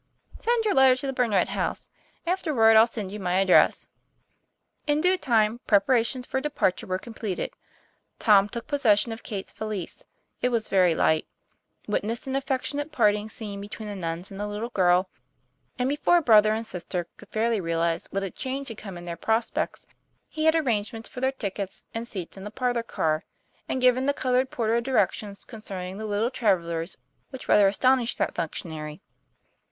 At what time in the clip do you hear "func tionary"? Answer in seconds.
28.33-28.99